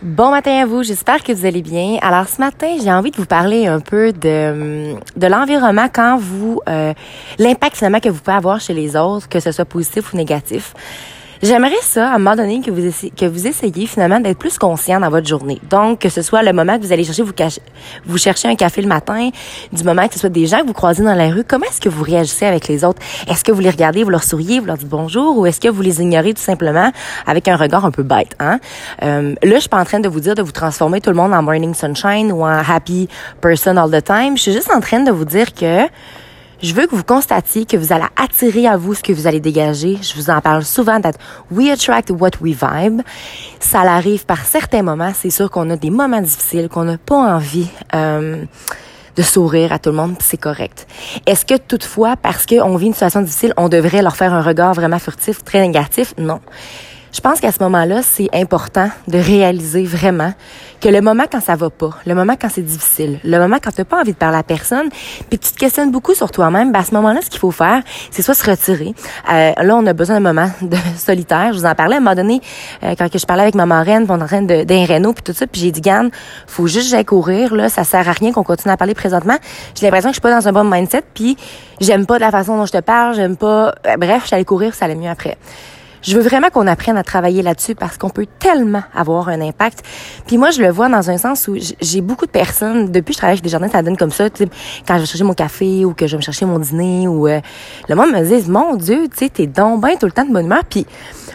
[0.00, 1.98] Bon matin à vous, j'espère que vous allez bien.
[2.02, 6.60] Alors ce matin, j'ai envie de vous parler un peu de, de l'environnement quand vous,
[6.68, 6.94] euh,
[7.40, 10.72] l'impact finalement que vous pouvez avoir chez les autres, que ce soit positif ou négatif.
[11.40, 14.58] J'aimerais ça, à un moment donné, que vous, essayez, que vous essayiez finalement d'être plus
[14.58, 15.60] conscient dans votre journée.
[15.70, 17.32] Donc, que ce soit le moment que vous allez chercher, vous,
[18.06, 19.30] vous cherchez un café le matin,
[19.72, 21.80] du moment que ce soit des gens que vous croisez dans la rue, comment est-ce
[21.80, 23.00] que vous réagissez avec les autres?
[23.28, 25.68] Est-ce que vous les regardez, vous leur souriez, vous leur dites bonjour, ou est-ce que
[25.68, 26.90] vous les ignorez tout simplement
[27.26, 28.58] avec un regard un peu bête, hein?
[29.02, 31.16] Euh, là, je suis pas en train de vous dire de vous transformer tout le
[31.16, 33.08] monde en morning sunshine ou en happy
[33.40, 34.36] person all the time.
[34.36, 35.86] Je suis juste en train de vous dire que
[36.62, 39.40] je veux que vous constatiez que vous allez attirer à vous ce que vous allez
[39.40, 39.98] dégager.
[40.00, 41.12] Je vous en parle souvent that
[41.50, 43.02] we attract what we vibe.
[43.60, 45.12] Ça arrive par certains moments.
[45.14, 48.44] C'est sûr qu'on a des moments difficiles, qu'on n'a pas envie euh,
[49.18, 50.86] de sourire à tout le monde, c'est correct.
[51.26, 54.74] Est-ce que toutefois, parce qu'on vit une situation difficile, on devrait leur faire un regard
[54.74, 56.14] vraiment furtif, très négatif?
[56.18, 56.40] Non.
[57.12, 60.32] Je pense qu'à ce moment-là, c'est important de réaliser vraiment
[60.80, 63.72] que le moment quand ça va pas, le moment quand c'est difficile, le moment quand
[63.72, 64.88] tu n'as pas envie de parler à personne,
[65.28, 67.82] puis tu te questionnes beaucoup sur toi-même, ben à ce moment-là, ce qu'il faut faire,
[68.10, 68.94] c'est soit se retirer.
[69.30, 71.52] Euh, là, on a besoin d'un moment de solitaire.
[71.52, 72.40] Je vous en parlais à un moment donné
[72.84, 75.22] euh, quand que je parlais avec ma marraine, on est en train d'un réno puis
[75.22, 76.10] tout ça, puis j'ai dit Gann,
[76.46, 79.36] faut juste j'aille courir là, ça sert à rien qu'on continue à parler présentement.
[79.74, 81.36] J'ai l'impression que je suis pas dans un bon mindset, puis
[81.80, 83.74] j'aime pas la façon dont je te parle, j'aime pas.
[83.86, 85.36] Euh, bref, j'allais courir, ça allait mieux après.
[86.02, 89.84] Je veux vraiment qu'on apprenne à travailler là-dessus parce qu'on peut tellement avoir un impact.
[90.26, 93.14] Puis moi, je le vois dans un sens où j'ai beaucoup de personnes, depuis que
[93.14, 95.84] je travaille avec des jardins, ça donne comme ça, quand je vais chercher mon café
[95.84, 97.40] ou que je vais me chercher mon dîner ou euh,
[97.88, 100.32] le monde me dit, mon Dieu, tu sais, t'es donc bien tout le temps de
[100.32, 100.64] bonne humeur.
[100.68, 100.86] Puis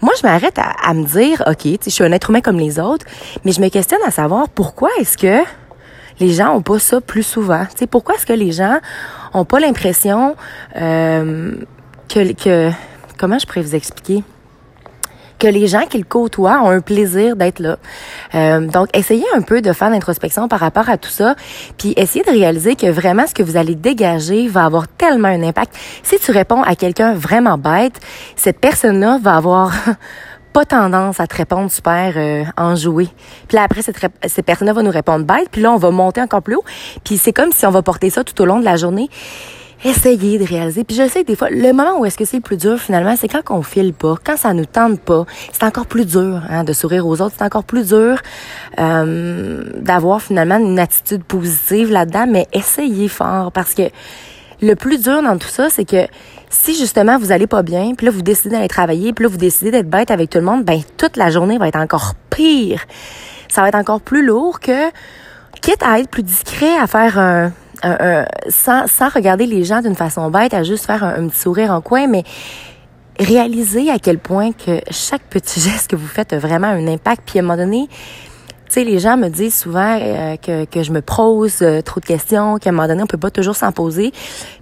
[0.00, 3.06] moi, je m'arrête à, me dire, OK, je suis un être humain comme les autres,
[3.44, 5.42] mais je me questionne à savoir pourquoi est-ce que
[6.20, 7.64] les gens ont pas ça plus souvent?
[7.70, 8.78] Tu sais, pourquoi est-ce que les gens
[9.34, 10.36] ont pas l'impression
[10.76, 11.54] euh,
[12.08, 12.70] que, que
[13.18, 14.24] comment je pourrais vous expliquer?
[15.38, 17.78] Que les gens qui le côtoient ont un plaisir d'être là.
[18.34, 21.34] Euh, donc, essayez un peu de faire l'introspection par rapport à tout ça,
[21.76, 25.42] puis essayez de réaliser que vraiment ce que vous allez dégager va avoir tellement un
[25.42, 25.74] impact.
[26.02, 28.00] Si tu réponds à quelqu'un vraiment bête,
[28.36, 29.72] cette personne-là va avoir
[30.52, 33.08] pas tendance à te répondre super euh, enjoué.
[33.46, 36.20] Puis là, après, cette, cette personne-là va nous répondre bête, puis là, on va monter
[36.20, 36.64] encore plus haut.
[37.04, 39.08] Puis c'est comme si on va porter ça tout au long de la journée
[39.84, 40.84] essayez de réaliser.
[40.84, 42.78] Puis je sais que des fois, le moment où est-ce que c'est le plus dur
[42.78, 45.24] finalement, c'est quand on file pas, quand ça nous tente pas.
[45.52, 47.34] C'est encore plus dur hein, de sourire aux autres.
[47.38, 48.20] C'est encore plus dur
[48.78, 52.26] euh, d'avoir finalement une attitude positive là-dedans.
[52.28, 53.90] Mais essayez fort parce que
[54.60, 56.06] le plus dur dans tout ça, c'est que
[56.50, 59.36] si justement vous allez pas bien, puis là vous décidez d'aller travailler, puis là vous
[59.36, 62.84] décidez d'être bête avec tout le monde, ben toute la journée va être encore pire.
[63.48, 64.90] Ça va être encore plus lourd que
[65.60, 67.52] quitte à être plus discret, à faire un
[68.48, 71.80] sans, sans regarder les gens d'une façon bête, à juste faire un, petit sourire en
[71.80, 72.24] coin, mais
[73.18, 77.22] réaliser à quel point que chaque petit geste que vous faites a vraiment un impact.
[77.26, 77.88] Puis à un moment donné,
[78.68, 82.00] tu sais, les gens me disent souvent euh, que, que je me pose euh, trop
[82.00, 84.12] de questions, qu'à un moment donné, on peut pas toujours s'en poser.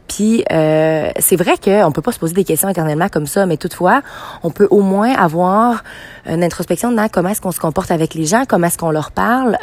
[0.07, 3.57] Puis euh, c'est vrai qu'on peut pas se poser des questions éternellement comme ça, mais
[3.57, 4.03] toutefois,
[4.45, 5.83] on peut au moins avoir
[6.25, 9.11] une introspection dans comment est-ce qu'on se comporte avec les gens, comment est-ce qu'on leur
[9.11, 9.59] parle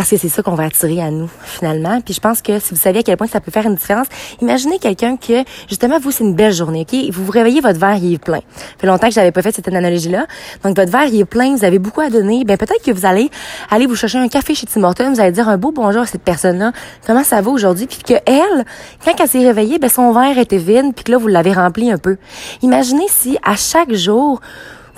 [0.00, 2.00] parce que c'est ça qu'on va attirer à nous finalement.
[2.00, 4.06] Puis je pense que si vous savez à quel point ça peut faire une différence,
[4.40, 7.12] imaginez quelqu'un que justement vous c'est une belle journée, ok?
[7.12, 8.40] Vous vous réveillez, votre verre il est plein.
[8.56, 10.24] Ça fait longtemps que j'avais pas fait cette analogie-là.
[10.64, 12.44] Donc votre verre il est plein, vous avez beaucoup à donner.
[12.46, 13.28] Ben peut-être que vous allez
[13.70, 16.06] aller vous chercher un café chez Tim Hortons, vous allez dire un beau bonjour à
[16.06, 16.72] cette personne-là.
[17.06, 17.86] Comment ça va aujourd'hui?
[17.86, 18.64] Puis que elle,
[19.04, 21.92] quand elle s'est réveillée, ben son verre était vide, puis que là vous l'avez rempli
[21.92, 22.16] un peu.
[22.62, 24.40] Imaginez si à chaque jour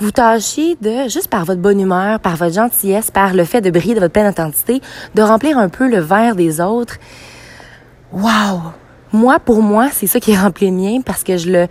[0.03, 3.69] vous tâchiez de, juste par votre bonne humeur, par votre gentillesse, par le fait de
[3.69, 4.81] briller de votre pleine intensité,
[5.15, 6.97] de remplir un peu le verre des autres.
[8.11, 8.73] Wow!
[9.13, 11.67] Moi, pour moi, c'est ça qui est rempli le mien parce que je le,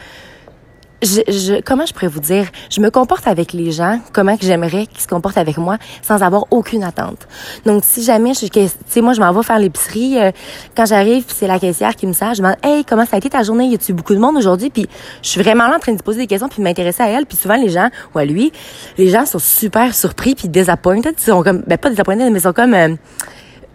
[1.03, 4.47] je, je, comment je pourrais vous dire, je me comporte avec les gens, comment que
[4.47, 7.27] j'aimerais qu'ils se comportent avec moi, sans avoir aucune attente.
[7.67, 10.31] Donc, si jamais, je, tu sais, moi, je m'en vais faire l'épicerie, euh,
[10.77, 13.31] quand j'arrive, c'est la caissière qui me sert, je demande, hey, comment ça a été
[13.31, 14.87] ta journée, y a-tu beaucoup de monde aujourd'hui, puis
[15.23, 17.37] je suis vraiment là en train de poser des questions, puis m'intéresser à elle, puis
[17.37, 18.53] souvent les gens ou à lui,
[18.99, 22.43] les gens sont super surpris puis désappointés, ils sont comme, ben pas désappointés, mais ils
[22.43, 22.95] sont comme euh,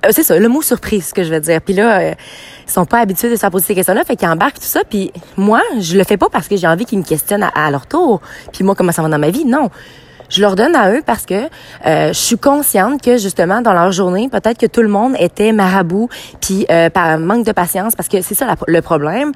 [0.10, 1.62] c'est ça, le mot surprise, ce que je veux dire.
[1.62, 2.14] Puis là, euh,
[2.68, 4.82] ils sont pas habitués de se poser ces questions-là, fait qu'ils embarquent tout ça.
[4.90, 7.88] Puis moi, je le fais pas parce que j'ai envie qu'ils me questionnent à, leur
[7.88, 8.22] tour.
[8.54, 9.46] Puis moi, comment ça va dans ma vie?
[9.46, 9.70] Non,
[10.30, 11.46] je leur donne à eux parce que
[11.86, 15.52] euh, je suis consciente que justement dans leur journée, peut-être que tout le monde était
[15.52, 16.10] marabout,
[16.42, 19.32] puis par manque de patience, parce que c'est ça le problème.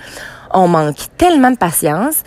[0.54, 2.24] On manque tellement de patience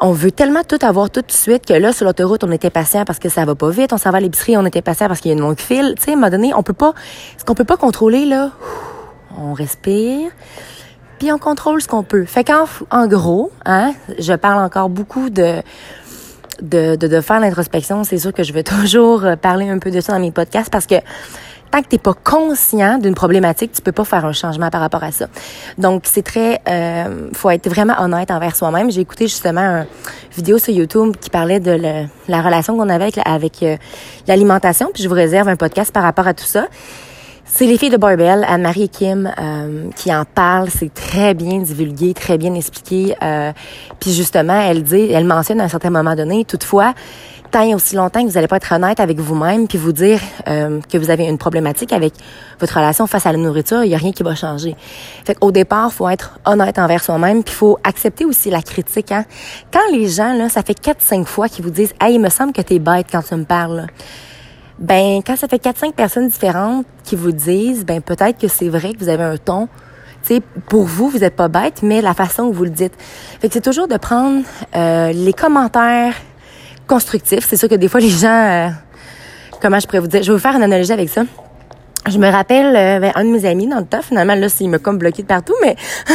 [0.00, 3.04] on veut tellement tout avoir tout de suite que là, sur l'autoroute, on était patient
[3.04, 3.92] parce que ça va pas vite.
[3.92, 5.94] On s'en va à l'épicerie, on était patient parce qu'il y a une longue file.
[5.96, 6.94] Tu sais, à un moment donné, on peut pas,
[7.38, 8.50] ce qu'on peut pas contrôler, là,
[9.38, 10.30] on respire,
[11.18, 12.24] puis on contrôle ce qu'on peut.
[12.24, 15.62] Fait qu'en en gros, hein, je parle encore beaucoup de,
[16.60, 20.12] de, de, faire l'introspection, c'est sûr que je vais toujours parler un peu de ça
[20.12, 20.96] dans mes podcasts parce que
[21.72, 25.02] tant que t'es pas conscient d'une problématique, tu peux pas faire un changement par rapport
[25.02, 25.26] à ça.
[25.78, 28.90] Donc c'est très, euh, faut être vraiment honnête envers soi-même.
[28.90, 29.86] J'ai écouté justement une
[30.36, 33.76] vidéo sur YouTube qui parlait de la relation qu'on avait avec, euh,
[34.28, 36.66] l'alimentation, puis je vous réserve un podcast par rapport à tout ça.
[37.44, 40.70] C'est les filles de Barbell, Anne-Marie et Kim, euh, qui en parlent.
[40.70, 43.14] C'est très bien divulgué, très bien expliqué.
[43.22, 43.52] Euh,
[44.00, 46.94] puis justement, elle dit, elle mentionne à un certain moment donné, toutefois,
[47.52, 50.80] tant aussi longtemps que vous n'allez pas être honnête avec vous-même, puis vous dire euh,
[50.90, 52.14] que vous avez une problématique avec
[52.58, 54.74] votre relation face à la nourriture, il n'y a rien qui va changer.
[55.24, 59.12] Fait qu'au départ, faut être honnête envers soi-même, puis faut accepter aussi la critique.
[59.12, 59.24] Hein?
[59.70, 62.52] Quand les gens, là, ça fait 4-5 fois qu'ils vous disent «Hey, il me semble
[62.52, 63.86] que t'es bête quand tu me parles»,
[64.78, 68.94] ben quand ça fait 4-5 personnes différentes qui vous disent, ben peut-être que c'est vrai
[68.94, 69.68] que vous avez un ton
[70.22, 72.94] sais, pour vous, vous n'êtes pas bête, mais la façon où vous le dites.
[73.40, 74.42] Fait que c'est toujours de prendre
[74.74, 76.14] euh, les commentaires
[76.86, 77.46] constructifs.
[77.48, 78.68] C'est sûr que des fois, les gens, euh,
[79.60, 81.22] comment je pourrais vous dire, je vais vous faire une analogie avec ça.
[82.08, 84.68] Je me rappelle euh, ben, un de mes amis dans le temps, finalement, là, il
[84.68, 85.76] m'a comme bloqué de partout, mais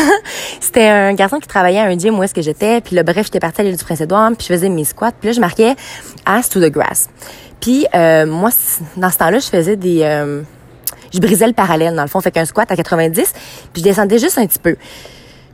[0.59, 2.81] c'était un garçon qui travaillait à un gym où est-ce que j'étais.
[2.81, 5.13] Puis là, bref, j'étais partie à l'île du Prince-Édouard, puis je faisais mes squats.
[5.17, 5.75] Puis là, je marquais
[6.25, 7.09] «Ass to the grass».
[7.61, 8.49] Puis euh, moi,
[8.97, 10.01] dans ce temps-là, je faisais des...
[10.03, 10.41] Euh,
[11.13, 12.19] je brisais le parallèle, dans le fond.
[12.19, 13.33] Fait qu'un squat à 90,
[13.71, 14.75] puis je descendais juste un petit peu.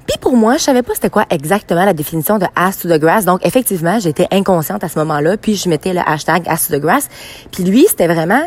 [0.07, 2.99] Puis pour moi, je savais pas c'était quoi exactement la définition de ass to the
[2.99, 3.25] grass.
[3.25, 5.37] Donc effectivement, j'étais inconsciente à ce moment-là.
[5.37, 7.07] Puis je mettais le hashtag ass to the grass.
[7.51, 8.43] Puis lui, c'était vraiment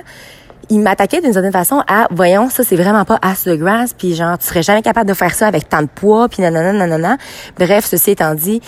[0.69, 3.95] il m'attaquait d'une certaine façon à voyons ça c'est vraiment pas ass to the grass
[3.97, 6.73] puis genre tu serais jamais capable de faire ça avec tant de poids puis nanana
[6.73, 7.19] nanana
[7.57, 8.61] bref ceci étant dit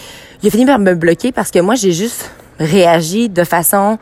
[0.43, 2.31] il a fini par me bloquer parce que moi j'ai juste
[2.61, 3.99] réagi de façon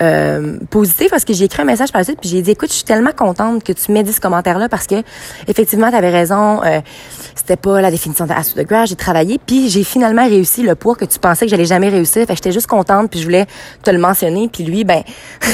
[0.00, 2.70] euh, positif parce que j'ai écrit un message par la suite puis j'ai dit écoute
[2.70, 4.96] je suis tellement contente que tu m'aies dit ce commentaire là parce que
[5.48, 6.80] effectivement tu avais raison euh,
[7.34, 10.94] c'était pas la définition de the Grass j'ai travaillé puis j'ai finalement réussi le poids
[10.94, 12.26] que tu pensais que j'allais jamais réussir.
[12.26, 13.46] Fait j'étais juste contente puis je voulais
[13.82, 14.48] te le mentionner.
[14.52, 15.02] Puis lui ben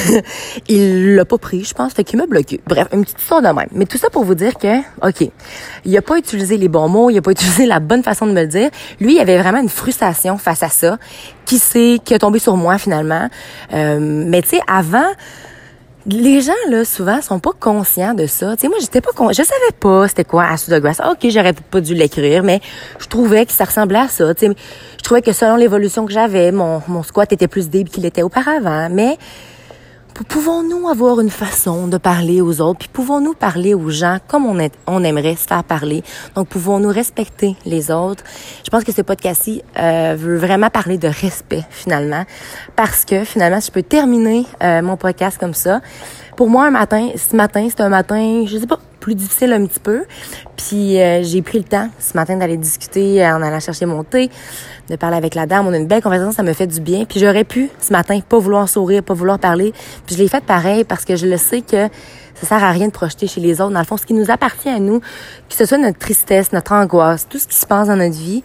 [0.69, 1.93] il l'a pas pris je pense.
[1.93, 2.61] Fait qu'il m'a bloqué.
[2.67, 3.69] Bref une petite histoire de même.
[3.73, 5.31] Mais tout ça pour vous dire que ok
[5.85, 8.33] il a pas utilisé les bons mots il a pas utilisé la bonne façon de
[8.33, 8.71] me le dire.
[9.01, 10.99] Lui il avait vraiment une frustration face à ça
[11.49, 13.29] qui sait qui est tombé sur moi finalement
[13.73, 15.09] euh, mais tu sais avant
[16.07, 18.55] les gens là souvent sont pas conscients de ça.
[18.55, 19.29] Tu sais moi j'étais pas con...
[19.31, 21.01] je savais pas c'était quoi Acid de Grass.
[21.11, 22.61] OK, j'aurais pas dû l'écrire mais
[22.99, 24.53] je trouvais que ça ressemblait à ça, tu sais
[24.99, 28.23] je trouvais que selon l'évolution que j'avais, mon mon squat était plus débile qu'il était
[28.23, 29.17] auparavant, mais
[30.29, 34.59] pouvons-nous avoir une façon de parler aux autres, puis pouvons-nous parler aux gens comme on,
[34.59, 36.03] est, on aimerait se faire parler?
[36.35, 38.23] Donc, pouvons-nous respecter les autres?
[38.65, 42.25] Je pense que ce podcast-ci euh, veut vraiment parler de respect, finalement,
[42.77, 45.81] parce que, finalement, je peux terminer euh, mon podcast comme ça,
[46.37, 49.67] pour moi, un matin, ce matin, c'est un matin, je sais pas, plus difficile un
[49.67, 50.05] petit peu.
[50.57, 54.31] Puis euh, j'ai pris le temps ce matin d'aller discuter en allant chercher mon thé,
[54.89, 55.67] de parler avec la dame.
[55.67, 57.05] On a une belle conversation, ça me fait du bien.
[57.05, 59.73] Puis j'aurais pu ce matin pas vouloir sourire, pas vouloir parler.
[60.07, 61.89] Puis je l'ai fait pareil parce que je le sais que
[62.41, 63.73] ça sert à rien de projeter chez les autres.
[63.73, 66.73] Dans le fond, ce qui nous appartient à nous, que ce soit notre tristesse, notre
[66.73, 68.43] angoisse, tout ce qui se passe dans notre vie,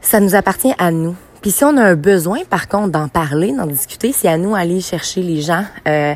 [0.00, 1.16] ça nous appartient à nous.
[1.40, 4.54] Puis si on a un besoin, par contre, d'en parler, d'en discuter, c'est à nous
[4.54, 5.64] d'aller chercher les gens.
[5.88, 6.14] Euh,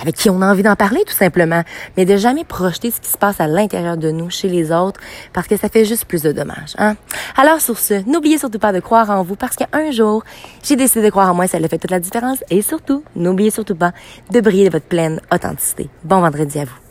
[0.00, 1.62] avec qui on a envie d'en parler tout simplement,
[1.96, 5.00] mais de jamais projeter ce qui se passe à l'intérieur de nous, chez les autres,
[5.32, 6.74] parce que ça fait juste plus de dommages.
[6.78, 6.96] Hein?
[7.36, 10.24] Alors sur ce, n'oubliez surtout pas de croire en vous, parce qu'un jour,
[10.62, 13.50] j'ai décidé de croire en moi, ça a fait toute la différence, et surtout, n'oubliez
[13.50, 13.92] surtout pas
[14.30, 15.88] de briller de votre pleine authenticité.
[16.04, 16.85] Bon vendredi à vous.